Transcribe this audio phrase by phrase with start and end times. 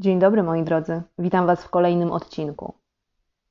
[0.00, 2.74] Dzień dobry moi drodzy, witam Was w kolejnym odcinku.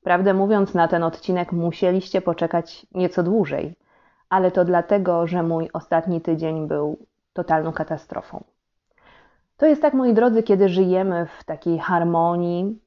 [0.02, 3.76] Prawdę mówiąc, na ten odcinek musieliście poczekać nieco dłużej,
[4.28, 8.44] ale to dlatego, że mój ostatni tydzień był totalną katastrofą.
[9.56, 12.78] To jest tak, moi drodzy, kiedy żyjemy w takiej harmonii,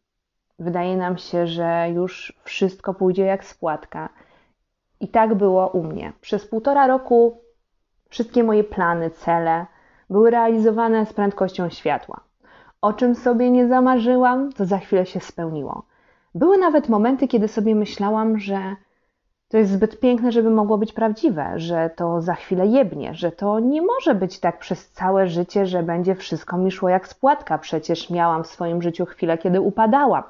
[0.60, 4.10] wydaje nam się, że już wszystko pójdzie jak spłatka.
[5.00, 6.14] I tak było u mnie.
[6.22, 7.42] Przez półtora roku
[8.10, 9.66] wszystkie moje plany, cele
[10.10, 12.33] były realizowane z prędkością światła.
[12.84, 15.86] O czym sobie nie zamarzyłam, to za chwilę się spełniło.
[16.36, 18.76] Były nawet momenty, kiedy sobie myślałam, że
[19.50, 23.60] to jest zbyt piękne, żeby mogło być prawdziwe, że to za chwilę jebnie, że to
[23.60, 27.58] nie może być tak przez całe życie, że będzie wszystko mi szło jak spłatka.
[27.58, 30.24] Przecież miałam w swoim życiu chwilę, kiedy upadałam,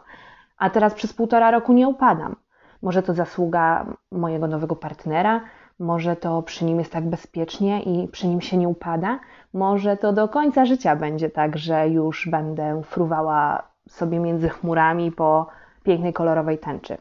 [0.58, 2.36] a teraz przez półtora roku nie upadam.
[2.82, 5.42] Może to zasługa mojego nowego partnera,
[5.80, 9.20] może to przy nim jest tak bezpiecznie i przy nim się nie upada,
[9.54, 15.48] może to do końca życia będzie tak, że już będę fruwała sobie między chmurami po
[15.84, 16.98] pięknej, kolorowej tęczy.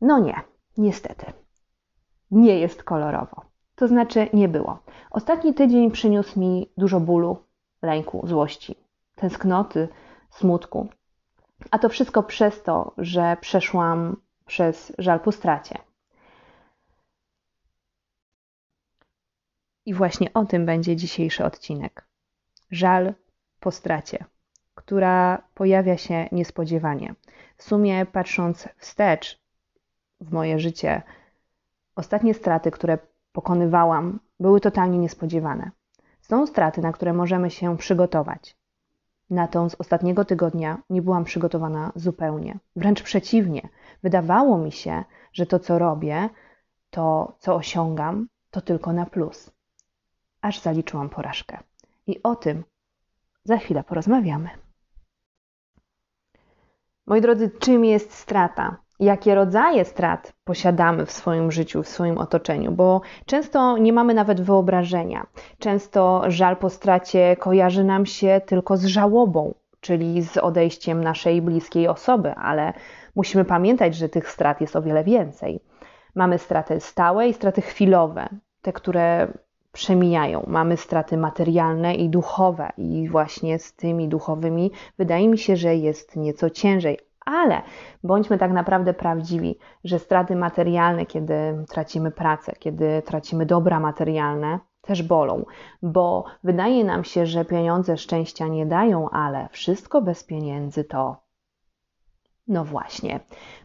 [0.00, 0.34] No nie,
[0.76, 1.26] niestety.
[2.30, 3.42] Nie jest kolorowo.
[3.74, 4.78] To znaczy, nie było.
[5.10, 7.36] Ostatni tydzień przyniósł mi dużo bólu,
[7.82, 8.74] lęku, złości,
[9.14, 9.88] tęsknoty,
[10.30, 10.88] smutku.
[11.70, 14.16] A to wszystko przez to, że przeszłam
[14.46, 15.78] przez żal po stracie.
[19.86, 22.06] I właśnie o tym będzie dzisiejszy odcinek.
[22.70, 23.14] Żal
[23.60, 24.24] po stracie,
[24.74, 27.14] która pojawia się niespodziewanie.
[27.56, 29.40] W sumie, patrząc wstecz
[30.20, 31.02] w moje życie,
[31.96, 32.98] ostatnie straty, które
[33.32, 35.70] pokonywałam, były totalnie niespodziewane.
[36.20, 38.56] Są straty, na które możemy się przygotować.
[39.30, 42.58] Na tą z ostatniego tygodnia nie byłam przygotowana zupełnie.
[42.76, 43.68] Wręcz przeciwnie,
[44.02, 46.28] wydawało mi się, że to, co robię,
[46.90, 49.50] to, co osiągam, to tylko na plus
[50.42, 51.58] aż zaliczyłam porażkę.
[52.06, 52.64] I o tym
[53.44, 54.48] za chwilę porozmawiamy.
[57.06, 58.76] Moi drodzy, czym jest strata?
[59.00, 62.72] Jakie rodzaje strat posiadamy w swoim życiu, w swoim otoczeniu?
[62.72, 65.26] Bo często nie mamy nawet wyobrażenia.
[65.58, 71.88] Często żal po stracie kojarzy nam się tylko z żałobą, czyli z odejściem naszej bliskiej
[71.88, 72.72] osoby, ale
[73.16, 75.60] musimy pamiętać, że tych strat jest o wiele więcej.
[76.14, 78.28] Mamy straty stałe i straty chwilowe,
[78.62, 79.32] te, które
[79.72, 80.44] przemijają.
[80.46, 86.16] Mamy straty materialne i duchowe, i właśnie z tymi duchowymi wydaje mi się, że jest
[86.16, 86.98] nieco ciężej.
[87.24, 87.62] Ale
[88.04, 91.34] bądźmy tak naprawdę prawdziwi, że straty materialne, kiedy
[91.68, 95.44] tracimy pracę, kiedy tracimy dobra materialne, też bolą,
[95.82, 101.21] bo wydaje nam się, że pieniądze szczęścia nie dają, ale wszystko bez pieniędzy to
[102.52, 103.20] no właśnie.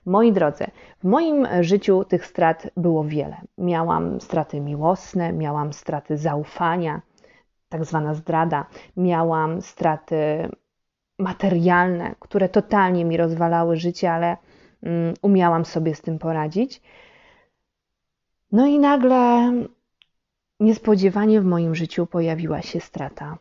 [0.05, 0.65] Moi drodzy,
[0.99, 3.37] w moim życiu tych strat było wiele.
[3.57, 7.01] Miałam straty miłosne, miałam straty zaufania,
[7.69, 8.65] tak zwana zdrada,
[8.97, 10.49] miałam straty
[11.19, 14.37] materialne, które totalnie mi rozwalały życie, ale
[14.81, 16.81] um, umiałam sobie z tym poradzić.
[18.51, 19.51] No i nagle
[20.59, 23.37] niespodziewanie w moim życiu pojawiła się strata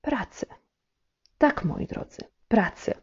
[0.00, 0.46] pracy.
[1.38, 2.94] Tak, moi drodzy, pracy.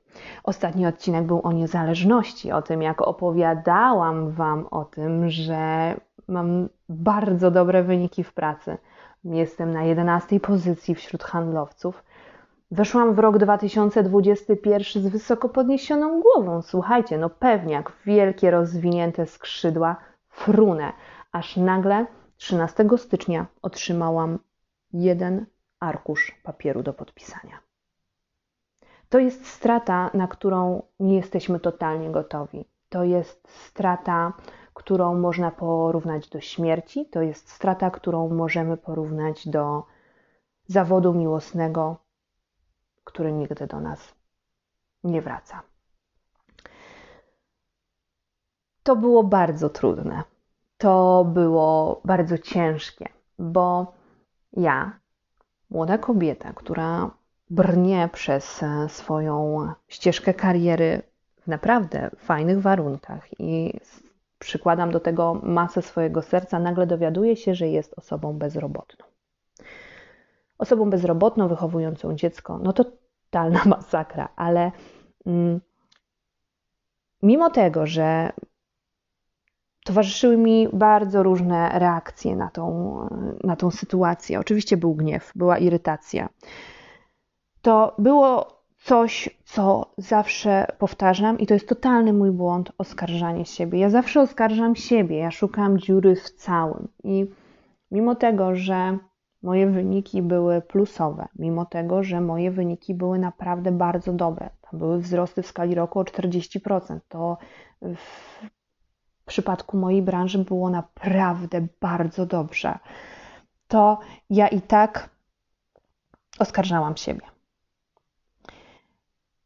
[0.44, 5.94] Ostatni odcinek był o niezależności, o tym, jak opowiadałam Wam o tym, że
[6.28, 8.78] mam bardzo dobre wyniki w pracy.
[9.24, 12.04] Jestem na 11 pozycji wśród handlowców.
[12.72, 16.62] Weszłam w rok 2021 z wysoko podniesioną głową.
[16.62, 19.96] Słuchajcie, no pewniak, wielkie rozwinięte skrzydła,
[20.30, 20.94] frunę.
[21.32, 22.06] Aż nagle
[22.38, 24.40] 13 stycznia otrzymałam
[24.94, 25.46] jeden
[25.80, 27.69] arkusz papieru do podpisania.
[29.10, 32.66] To jest strata, na którą nie jesteśmy totalnie gotowi.
[32.90, 34.34] To jest strata,
[34.74, 39.84] którą można porównać do śmierci, to jest strata, którą możemy porównać do
[40.68, 41.98] zawodu miłosnego,
[43.04, 44.16] który nigdy do nas
[45.04, 45.62] nie wraca.
[48.84, 50.24] To było bardzo trudne.
[50.78, 53.10] To było bardzo ciężkie,
[53.40, 53.94] bo
[54.54, 55.00] ja,
[55.70, 57.12] młoda kobieta, która
[57.50, 61.02] brnie przez e, swoją ścieżkę kariery
[61.42, 63.28] w naprawdę fajnych warunkach.
[63.40, 63.80] I
[64.40, 69.06] przykładam do tego masę swojego serca, nagle dowiaduję się, że jest osobą bezrobotną.
[70.58, 72.86] Osobą bezrobotną, wychowującą dziecko, no to
[73.30, 74.72] totalna masakra, ale
[75.26, 75.62] mm,
[77.24, 78.32] mimo tego, że
[79.86, 83.00] towarzyszyły mi bardzo różne reakcje na tą,
[83.44, 86.30] na tą sytuację, oczywiście był gniew, była irytacja
[87.62, 93.80] to było coś, co zawsze powtarzam, i to jest totalny mój błąd oskarżanie siebie.
[93.80, 96.88] Ja zawsze oskarżam siebie, ja szukam dziury w całym.
[97.04, 97.26] I
[97.92, 98.98] mimo tego, że
[99.44, 104.50] moje wyniki były plusowe, mimo tego, że moje wyniki były naprawdę bardzo dobre.
[104.74, 107.00] Były wzrosty w skali roku o 40%.
[107.10, 107.38] To
[107.82, 108.50] w
[109.26, 112.80] przypadku mojej branży było naprawdę bardzo dobrze.
[113.68, 115.10] To ja i tak
[116.40, 117.39] oskarżałam siebie.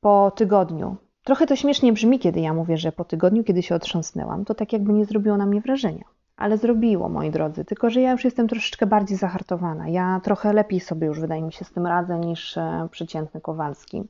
[0.03, 4.45] Po tygodniu, trochę to śmiesznie brzmi, kiedy ja mówię, że po tygodniu, kiedy się otrząsnęłam,
[4.45, 6.03] to tak jakby nie zrobiło na mnie wrażenia
[6.38, 7.65] ale zrobiło, moi drodzy.
[7.65, 9.88] Tylko, że ja już jestem troszeczkę bardziej zahartowana.
[9.88, 14.03] Ja trochę lepiej sobie już, wydaje mi się, z tym radzę niż e, przeciętny Kowalski.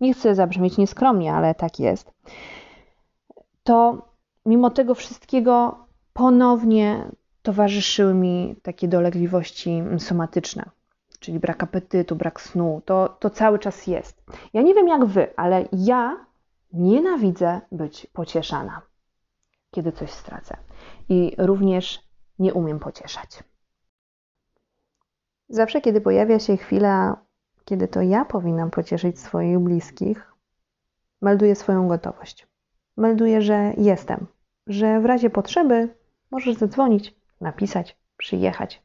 [0.00, 2.12] Nie chcę zabrzmieć nieskromnie, ale tak jest.
[3.64, 4.06] To
[4.46, 5.78] mimo tego wszystkiego
[6.12, 7.04] ponownie
[7.42, 10.70] towarzyszyły mi takie dolegliwości somatyczne,
[11.20, 12.82] czyli brak apetytu, brak snu.
[12.84, 14.22] To, to cały czas jest.
[14.52, 16.26] Ja nie wiem jak wy, ale ja
[16.72, 18.82] nienawidzę być pocieszana,
[19.70, 20.56] kiedy coś stracę
[21.08, 22.02] i również
[22.38, 23.42] nie umiem pocieszać.
[25.48, 27.16] Zawsze, kiedy pojawia się chwila,
[27.64, 30.32] kiedy to ja powinnam pocieszyć swoich bliskich,
[31.20, 32.46] melduję swoją gotowość.
[32.96, 34.26] Melduję, że jestem,
[34.66, 35.94] że w razie potrzeby
[36.30, 38.82] możesz zadzwonić, napisać, przyjechać.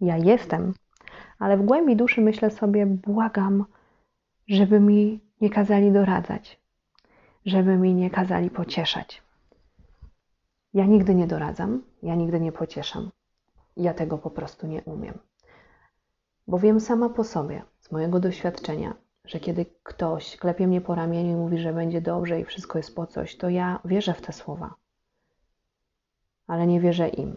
[0.00, 0.74] Ja jestem,
[1.38, 3.64] ale w głębi duszy myślę sobie, błagam,
[4.48, 6.60] żeby mi nie kazali doradzać,
[7.46, 9.22] żeby mi nie kazali pocieszać.
[10.74, 13.10] Ja nigdy nie doradzam, ja nigdy nie pocieszam.
[13.76, 15.18] Ja tego po prostu nie umiem.
[16.46, 18.94] Bo wiem sama po sobie, z mojego doświadczenia,
[19.24, 22.94] że kiedy ktoś klepie mnie po ramieniu i mówi, że będzie dobrze i wszystko jest
[22.94, 24.74] po coś, to ja wierzę w te słowa.
[26.46, 27.36] Ale nie wierzę im.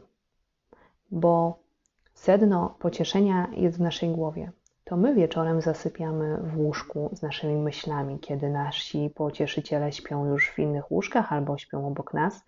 [1.12, 1.60] Bo
[2.18, 4.52] sedno pocieszenia jest w naszej głowie.
[4.84, 10.60] To my wieczorem zasypiamy w łóżku z naszymi myślami, kiedy nasi pocieszyciele śpią już w
[10.60, 12.44] innych łóżkach albo śpią obok nas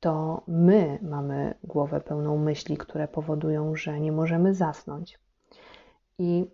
[0.00, 5.18] to my mamy głowę pełną myśli, które powodują, że nie możemy zasnąć.
[6.18, 6.46] I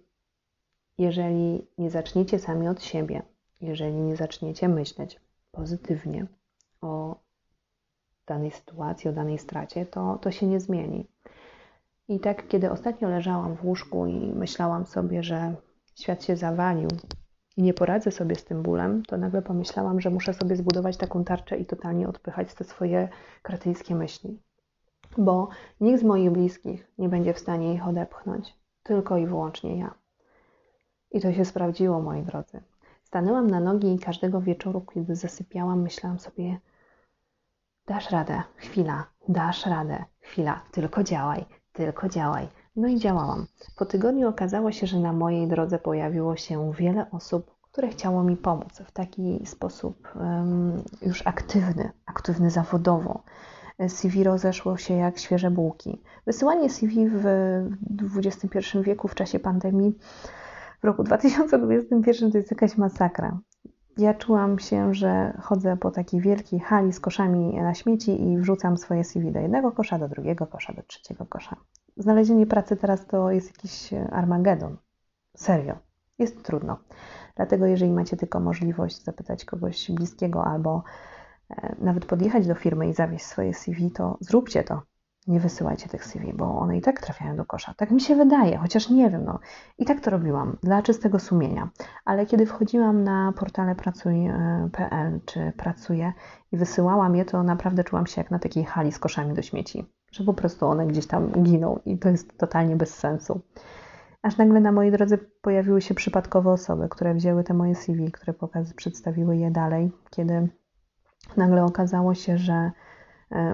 [0.98, 3.22] jeżeli nie zaczniecie sami od siebie,
[3.60, 5.20] jeżeli nie zaczniecie myśleć
[5.52, 6.26] pozytywnie
[6.80, 7.16] o
[8.26, 11.06] danej sytuacji, o danej stracie, to, to się nie zmieni.
[12.08, 15.54] I tak, kiedy ostatnio leżałam w łóżku i myślałam sobie, że
[15.94, 16.88] świat się zawalił,
[17.56, 21.24] i nie poradzę sobie z tym bólem, to nagle pomyślałam, że muszę sobie zbudować taką
[21.24, 23.08] tarczę i totalnie odpychać te swoje
[23.42, 24.42] kretyńskie myśli.
[25.18, 25.48] Bo
[25.80, 29.94] nikt z moich bliskich nie będzie w stanie ich odepchnąć, tylko i wyłącznie ja.
[31.10, 32.60] I to się sprawdziło, moi drodzy.
[33.02, 36.60] Stanęłam na nogi i każdego wieczoru, kiedy zasypiałam, myślałam sobie:
[37.86, 41.44] dasz radę, chwila, dasz radę, chwila, tylko działaj,
[41.74, 42.48] tylko działaj.
[42.76, 43.46] No i działałam.
[43.76, 48.36] Po tygodniu okazało się, że na mojej drodze pojawiło się wiele osób, które chciało mi
[48.36, 53.22] pomóc w taki sposób um, już aktywny, aktywny zawodowo.
[53.88, 56.02] CV rozeszło się jak świeże bułki.
[56.26, 57.26] Wysyłanie CV w
[58.16, 59.98] XXI wieku w czasie pandemii
[60.80, 63.38] w roku 2021 to jest jakaś masakra.
[63.96, 68.76] Ja czułam się, że chodzę po takiej wielkiej hali z koszami na śmieci i wrzucam
[68.76, 71.56] swoje CV do jednego kosza, do drugiego kosza, do trzeciego kosza
[71.96, 74.76] znalezienie pracy teraz to jest jakiś e, armagedon.
[75.36, 75.78] Serio.
[76.18, 76.78] Jest trudno.
[77.36, 80.82] Dlatego, jeżeli macie tylko możliwość zapytać kogoś bliskiego albo
[81.50, 84.82] e, nawet podjechać do firmy i zawieźć swoje CV, to zróbcie to.
[85.26, 87.74] Nie wysyłajcie tych CV, bo one i tak trafiają do kosza.
[87.76, 89.24] Tak mi się wydaje, chociaż nie wiem.
[89.24, 89.38] No.
[89.78, 91.68] I tak to robiłam, dla czystego sumienia.
[92.04, 96.12] Ale kiedy wchodziłam na portale pracuj.pl czy pracuję
[96.52, 99.86] i wysyłałam je, to naprawdę czułam się jak na takiej hali z koszami do śmieci
[100.14, 103.40] że po prostu one gdzieś tam giną i to jest totalnie bez sensu.
[104.22, 108.32] Aż nagle na mojej drodze pojawiły się przypadkowe osoby, które wzięły te moje CV, które
[108.32, 110.48] pokaz, przedstawiły je dalej, kiedy
[111.36, 112.72] nagle okazało się, że e,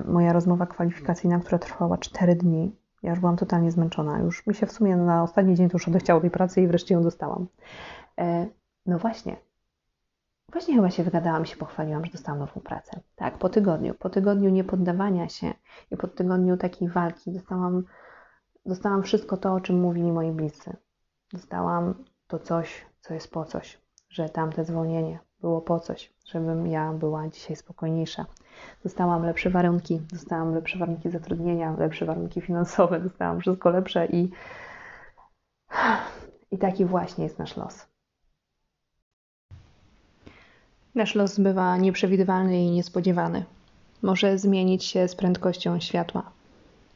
[0.04, 4.66] moja rozmowa kwalifikacyjna, która trwała 4 dni, ja już byłam totalnie zmęczona, już mi się
[4.66, 7.46] w sumie na ostatni dzień to już odechciało tej pracy i wreszcie ją dostałam.
[8.18, 8.46] E,
[8.86, 9.36] no właśnie,
[10.52, 13.00] Właśnie chyba się wygadałam, się pochwaliłam, że dostałam nową pracę.
[13.16, 13.94] Tak, po tygodniu.
[13.94, 15.54] Po tygodniu niepoddawania się
[15.90, 17.84] i po tygodniu takiej walki dostałam,
[18.66, 20.76] dostałam wszystko to, o czym mówili moi bliscy.
[21.32, 26.92] Dostałam to coś, co jest po coś, że tamte zwolnienie było po coś, żebym ja
[26.92, 28.26] była dzisiaj spokojniejsza.
[28.84, 34.30] Dostałam lepsze warunki, dostałam lepsze warunki zatrudnienia, lepsze warunki finansowe, dostałam wszystko lepsze i,
[36.50, 37.86] i taki właśnie jest nasz los.
[40.94, 43.44] Nasz los bywa nieprzewidywalny i niespodziewany.
[44.02, 46.22] Może zmienić się z prędkością światła.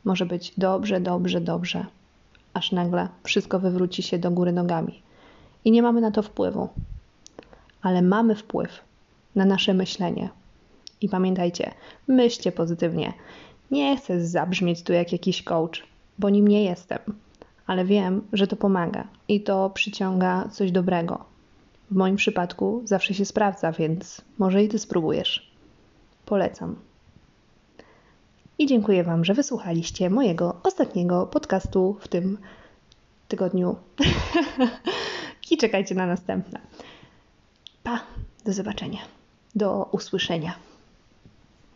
[0.05, 1.87] Może być dobrze, dobrze, dobrze,
[2.55, 5.03] aż nagle wszystko wywróci się do góry nogami
[5.65, 6.69] i nie mamy na to wpływu.
[7.83, 8.94] Ale mamy wpływ
[9.35, 10.29] na nasze myślenie.
[11.01, 11.71] I pamiętajcie,
[12.09, 13.13] myślcie pozytywnie.
[13.71, 15.83] Nie chcę zabrzmieć tu jak jakiś coach,
[16.19, 16.99] bo nim nie jestem,
[17.67, 21.25] ale wiem, że to pomaga i to przyciąga coś dobrego.
[21.91, 25.51] W moim przypadku zawsze się sprawdza, więc może i ty spróbujesz.
[26.27, 26.77] Polecam.
[28.59, 32.39] I dziękuję Wam, że wysłuchaliście mojego ostatniego podcastu w tym
[33.29, 33.77] tygodniu.
[35.51, 36.61] I czekajcie na następne.
[37.83, 38.01] Pa,
[38.45, 39.01] do zobaczenia,
[39.55, 40.55] do usłyszenia.